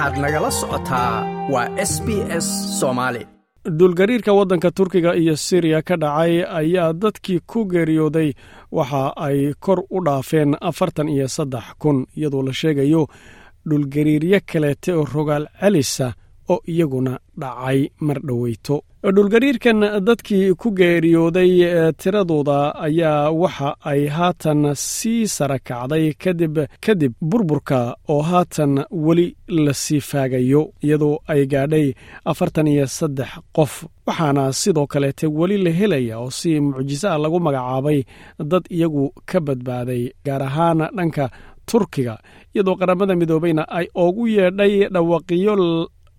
[0.00, 1.12] waxaad nagala socotaa
[1.52, 2.08] waa s b
[2.44, 2.46] s
[2.80, 3.26] soomaali
[3.78, 8.32] duulgariirka waddanka turkiga iyo siriya ka dhacay ayaa dadkii ku geeriyooday
[8.72, 13.02] waxa ay kor u dhaafeen afartan iyo saddex kun iyadoo la sheegayo
[13.68, 16.12] dhulgariiryo kaleete oo rogaal celisa
[16.52, 17.12] oo iyaguna
[17.42, 18.76] dhacay mar dhoweyto
[19.16, 21.52] dhulgariirkan dadkii ku geeriyooday
[22.00, 26.54] tiradooda ayaa waxa ay haatan sii sara kacday kadib
[26.86, 27.80] kadib burburka
[28.14, 28.72] oo haatan
[29.06, 31.86] weli la sii faagayo iyadoo ay gaadhay
[32.24, 33.72] afartan iyo saddex qof.
[34.06, 37.98] Waxaana sidoo kaleete weli la helaya oo si mucjiso ah lagu magacaabay
[38.50, 41.24] dad iyagu ka badbaaday gaar ahaan dhanka
[41.70, 42.14] turkiga
[42.54, 45.54] iyadoo qaramada midoobeyna ay ugu yeedhay dhawaqiyo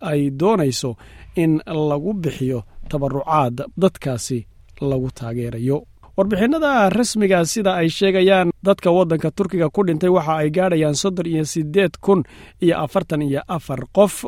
[0.02, 0.96] ay doonayso
[1.36, 4.40] in lagu bixiyo tabarucaad dadkaasi
[4.82, 5.78] lagu taageerayo.
[6.18, 11.46] Warbixinada rasmiga sida ay sheegayaan dadka waddanka turkiga ku dhintay waxa ay gaadhayaan soddon iyo
[11.46, 12.24] siddeed kun
[12.62, 14.26] iyo afartan iyo afar qof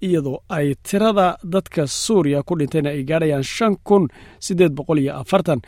[0.00, 4.06] iyadoo ay tirada dadka suuriya ku dhintayna ay gaadhayaan shan kun
[4.40, 5.60] siddeed boqol iyo afartan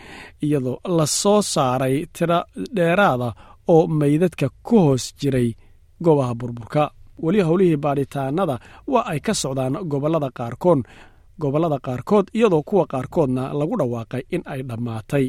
[0.42, 2.40] iyadoo la soo saaray tiro
[2.76, 3.34] dheeraada
[3.68, 5.50] oo meydadka ku hoos jiray
[6.02, 6.90] goobaha burburka
[7.24, 8.56] weli howlihii baadhitaanada
[8.92, 10.80] waa ay ka socdaan gobollada qaarkood
[11.42, 15.26] gobollada qaarkood iyadoo kuwa qaarkoodna lagu dhawaaqay in ay dhammaatay.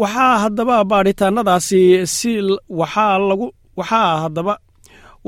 [0.00, 1.80] Waxaa haddaba baadhitaanadaasi
[2.16, 2.32] si
[2.80, 3.46] waxaa lagu
[3.78, 4.54] waxaa haddaba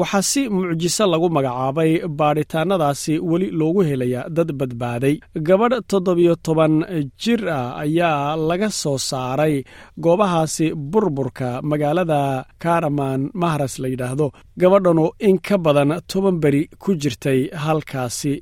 [0.00, 5.14] waxaa si mucjiso lagu magacaabay baadhitaanadaasi weli loogu helayaa dad badbaaday.
[5.48, 6.74] Gabadh toddobiyo toban
[7.22, 9.54] jir ah ayaa laga soo saaray
[10.04, 12.20] goobahaasi burburka magaalada
[12.62, 14.26] karaman mahras la yidhaahdo.
[14.60, 18.32] Gabadhanu in ka badan toban beri ku jirtay halkaasi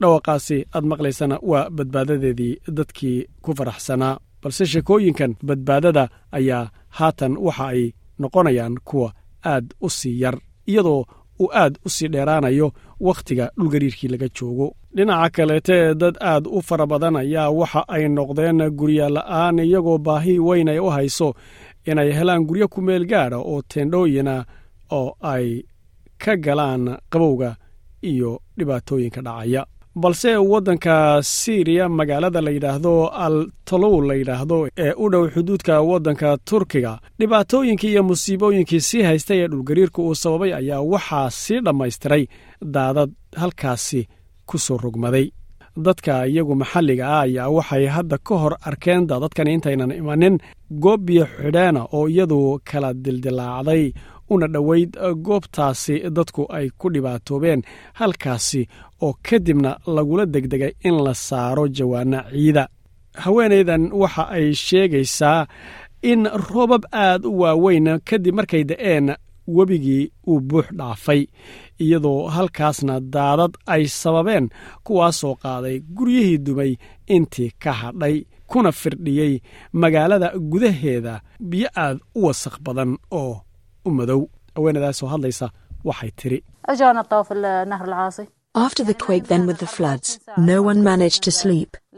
[0.00, 6.04] dhawaqaasi aad maqlaysana waa badbaadadeedii dadkii ku faraxsanaa balse sheekooyinkan badbaadada
[6.38, 6.64] ayaa
[6.98, 7.82] haatan waxa ay
[8.20, 9.08] noqonayaan kuwa
[9.52, 10.36] aad u sii yar
[10.70, 11.00] iyadoo
[11.42, 12.68] uu aad u sii dheeraanayo
[13.06, 18.58] wakhtiga dhulgariirkii laga joogo dhinaca kaleete dad aad u fara badan ayaa waxa ay noqdeen
[18.78, 21.28] guryala'aan iyagoo baahi weyn ay u hayso
[21.90, 24.44] inay helaan guryo ku meel gaadha oo teendhooyina
[24.98, 25.62] oo ay
[26.22, 27.50] ka galaan qabowga
[28.02, 29.62] iyo dhibaatooyinka dhacaya.
[29.94, 36.36] Balse waddanka siiriya magaalada la yidhaahdo al talow la yidhaahdo ee u dhow xuduudka waddanka
[36.48, 42.26] turkiga dhibaatooyinkii iyo musiibooyinkii sii haystay ee dhulgariirka uu sababay ayaa waxaa sii dhammaystiray
[42.74, 44.08] daadad halkaasi
[44.50, 45.26] ku soo rogmaday.
[45.86, 50.36] Dadka iyagu maxalliga ah ayaa waxay hadda ka hor arkeen daadadkani intaynan imanin
[50.82, 52.38] goob biyo xidheena oo iyadu
[52.68, 53.84] kala dildilaacday
[54.32, 54.92] una dhoweyd
[55.26, 57.60] goobtaasi dadku ay ku dhibaatoobeen
[57.98, 58.62] halkaasi
[59.04, 62.64] oo kadibna lagula degdegay in la saaro jawaana ciida.
[63.22, 65.46] Haweenaydan waxa ay sheegaysaa
[66.02, 69.06] in roobab aad u waaweyn kadib markay da'een
[69.56, 71.22] webigii uu buux dhaafay
[71.84, 74.46] iyadoo halkaasna daadad ay sababeen
[74.86, 76.72] kuwaasoo qaaday guryihii dumay
[77.16, 78.16] intii ka hadhay
[78.50, 79.34] kuna firdhiyey
[79.82, 81.14] magaalada gudaheeda
[81.50, 83.34] biyo aad u wasakh badan oo
[83.88, 84.22] u madow.
[84.54, 85.46] Haweenadaasoo hadlaysa
[85.88, 86.38] waxay tidhi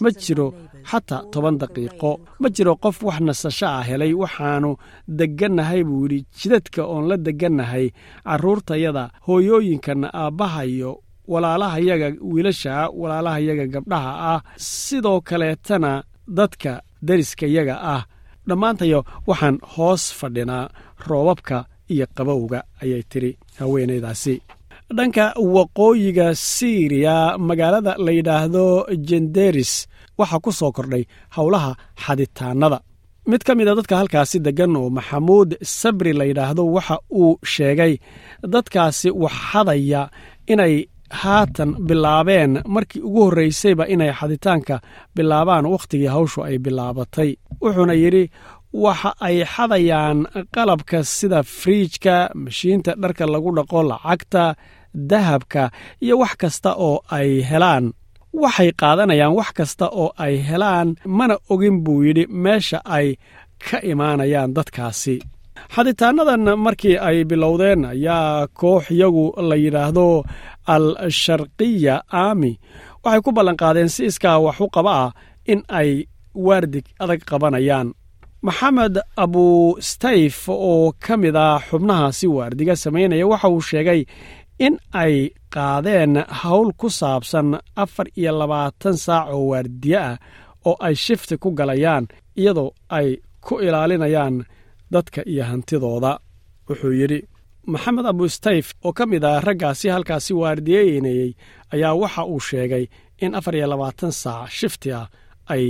[0.00, 0.46] ma jiro
[0.90, 2.10] xataa toban daqiiqo
[2.40, 4.70] ma jiro qof wax nasasho ah helay waxaannu
[5.18, 7.86] deggannahay buu yidhi jidadka oon la deggannahay
[8.24, 10.92] carruurtayada hooyooyinkanna aabbahayo
[11.32, 15.92] walaalahayaga wiilasha ah walaalahayaga gabdhaha ah sidoo kaleetana
[16.38, 16.72] dadka
[17.08, 18.02] deriskayaga ah
[18.48, 20.64] dhammaantayo waxaan hoos fadhinaa
[21.08, 21.56] roobabka
[21.92, 24.34] iyo qabowga ayay tidhi haweenaydaasi
[24.98, 25.24] dhanka
[25.56, 27.16] waqooyiga siiriya
[27.48, 28.64] magaalada la yidhaahdo
[29.08, 29.72] jenderis
[30.18, 31.04] waxaa ku soo kordhay
[31.36, 31.70] howlaha
[32.04, 32.78] xaditaannada.
[33.30, 35.50] Mid ka mid a dadka halkaasi deggan oo maxamuud
[35.80, 37.92] sabri la yidhaahdo waxa uu sheegay
[38.54, 40.02] dadkaasi wax xadaya
[40.52, 40.74] inay
[41.10, 44.80] haatan bilaabeen markii ugu horraysayba inay xaditaanka
[45.16, 47.30] bilaabaan wakhtigii hawshu ay bilaabatay.
[47.62, 48.24] Wuxuuna yidhi
[48.72, 50.18] waxa ay xadayaan
[50.54, 54.44] qalabka sida friijka mashiinta dharka lagu dhaqo lacagta
[55.10, 55.70] dahabka
[56.04, 57.84] iyo wax kasta oo ay helaan.
[58.42, 60.88] Waxay qaadanayaan wax kasta oo ay helaan
[61.18, 63.16] mana ogin buu yidhi meesha ay
[63.70, 65.16] ka imaanayaan dadkaasi
[65.74, 70.08] xaditaanadan markii ay bilowdeen ayaa koox iyagu la yidhaahdo
[70.74, 70.86] al
[71.22, 72.52] sharqiya aami
[73.04, 75.10] waxay ku ballanqaadeen si iskaa wax u qaba ah
[75.52, 75.90] in ay
[76.46, 77.88] waardig adag qabanayaan.
[78.46, 78.94] Maxamed
[79.24, 84.00] abustayf oo ka mid ah xubnahaasi waardiga samaynaya waxa uu sheegay
[84.66, 85.14] in ay
[85.54, 86.12] qaadeen
[86.42, 87.48] howl ku saabsan
[87.82, 90.16] afar iyo labaatan saac oo waardiye ah
[90.68, 92.04] oo ay shifti ku galayaan
[92.40, 93.08] iyadoo ay
[93.46, 94.34] ku ilaalinayaan
[94.94, 96.12] dadka iyo hantidooda
[96.68, 97.20] wuxuu yidhi.
[97.72, 101.30] Maxamed abustayf oo ka mid ah raggaasi halkaasi waardiyeynayey
[101.74, 102.84] ayaa waxa uu sheegay
[103.24, 105.06] in afar iyo labaatan saac shifti ah
[105.54, 105.64] ay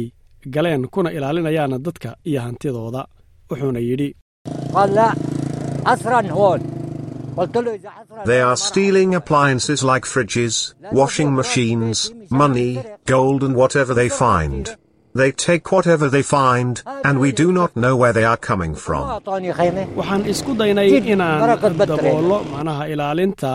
[0.55, 3.03] galeen kuna ilaalinayaan dadka iyo hantidooda
[3.51, 4.09] wuxuuna yidhi.
[8.27, 12.71] They are stealing appliances like fridges, washing machines, money,
[13.07, 14.65] gold and whatever they find.
[15.21, 16.75] They take whatever they find,
[17.07, 19.03] and we do not know where they are coming from.
[19.99, 21.41] waxaan isku daynay inaan
[21.91, 23.53] daboollo macnaha ilaalinta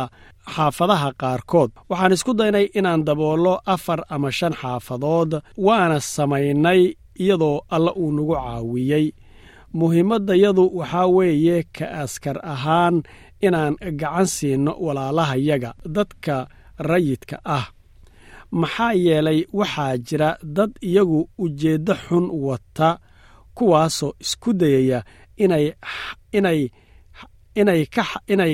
[0.55, 1.69] xaafadaha qaarkood.
[1.91, 5.31] Waxaan isku daynay inaan daboollo afar ama shan xaafadood
[5.67, 6.81] waana samaynay
[7.23, 9.05] iyadoo alla uu nagu caawiyey.
[9.79, 12.95] Muhiimaddayadu waxaa weeye ka askar ahaan
[13.47, 16.35] inaan gacan siinno walaalahayaga dadka
[16.89, 17.65] rayidka ah
[18.51, 22.89] maxaa yeelay waxaa jira dad iyagu ujeeddo xun wata
[23.55, 24.99] kuwaasoo isku dayaya
[27.57, 27.85] inay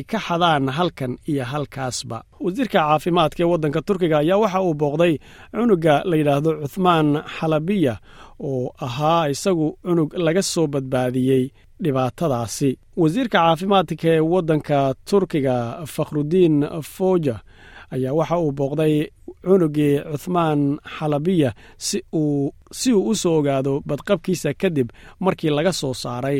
[0.09, 2.23] ka xadaan halkan iyo halkaasba.
[2.39, 5.13] Wasiirka caafimaadka ee waddanka turkiga ayaa waxa uu booqday
[5.51, 7.07] cunuga la yidhaahdo cuthmaan
[7.37, 7.93] xalabiya
[8.39, 11.43] oo ahaa isagu cunug laga soo badbaadiyey
[11.83, 12.69] dhibaatadaasi.
[13.01, 14.77] Wasiirka caafimaadka ee waddanka
[15.09, 15.55] turkiga
[15.93, 16.57] fakhrudiin
[16.95, 17.35] foja
[17.93, 18.95] ayaa waxa uu booqday
[19.47, 20.61] cunugii cuthmaan
[20.97, 21.49] xalabiya
[21.87, 22.53] si uu
[23.11, 24.87] u soo ogaado badqabkiisa kadib
[25.23, 26.39] markii laga soo saaray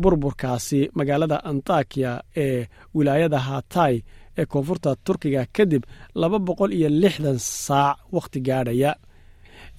[0.00, 2.12] burburkaasi magaalada antakiya
[2.44, 3.94] ee wilaayada hatay
[4.38, 5.82] ee koonfurta turkiga kadib
[6.20, 8.90] laba boqol iyo lixdan saac wakhti gaadhaya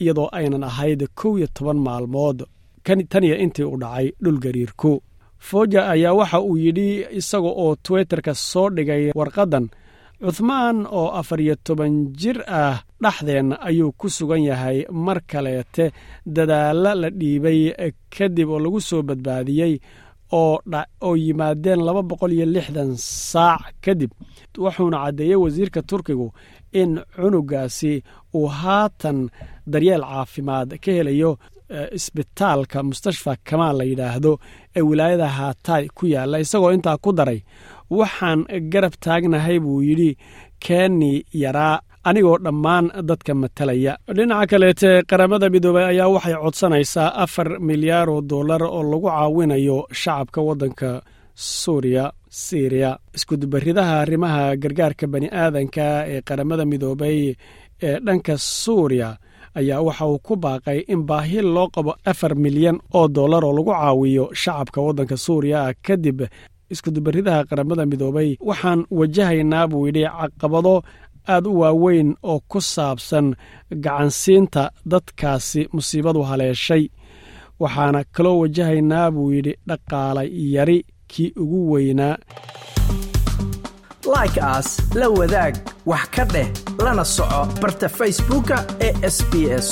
[0.02, 2.40] iyadoo aynan ahayd kow iyo toban maalmood.
[3.10, 4.92] Taniyo intii u dhacay dhulgariirku
[5.48, 9.66] foja ayaa waxa uu yidhi isaga oo twitterka soo dhigay warqaddan
[10.24, 15.86] cuthmaan oo afar iyo toban jir ah dhexdeenna ayuu ku sugan yahay mar kaleete
[16.36, 17.60] dadaalla la dhiibay
[18.16, 19.74] kadib oo lagu soo badbaadiyey
[20.40, 22.92] oo yimaadeen laba boqol iyo lixdan
[23.32, 24.12] saac kadib.
[24.64, 26.28] Wuxuuna caddeeyey wasiirka turkigu
[26.82, 27.94] in cunugaasi
[28.38, 29.18] uu haatan
[29.72, 31.32] daryeel caafimaad ka helayo
[31.98, 34.32] isbitaalka mustashfa kamaal la yidhaahdo
[34.78, 37.40] ee wilaayada haatay ku yaalla isagoo intaa ku daray
[37.98, 38.40] waxaan
[38.74, 40.12] garab taagnahay buu yidhi
[40.66, 41.12] keeni
[41.44, 41.76] yaraa
[42.10, 43.94] anigoo dhammaan dadka matalaya.
[44.18, 50.40] Dhinaca kaleete qaramada midoobey ayaa waxay codsanaysaa afar milyaar oo dollar oo lagu caawinayo shacabka
[50.48, 50.90] waddanka
[51.36, 57.20] suuriya siriya iskudubaridaha arrimaha gargaarka bani aadanka ee qaramada midoobey
[57.88, 59.10] ee dhanka suuriya
[59.60, 63.72] ayaa waxa uu ku baaqay in baahi loo qabo afar milyan oo dollar oo lagu
[63.80, 66.20] caawiyo shacabka waddanka suuriya kadib
[66.74, 70.76] iskudubaridaha qaramada midoobey waxaan wajahaynaa buu yidhi caqabado
[71.34, 73.28] aad u waaweyn oo ku saabsan
[73.86, 76.84] gacansiinta dadkaasi musiibadu haleeshay.
[77.62, 80.24] Waxaana kaloo wajahaynaa buu yidhi dhaqaala
[80.56, 80.78] yari
[81.12, 82.16] kii ugu weynaa.
[84.16, 84.70] Like aas
[85.00, 85.54] la wadaag
[85.86, 86.48] wax ka dheh
[86.86, 88.58] lana soco barta facebooka
[88.88, 89.34] ee sb
[89.64, 89.68] s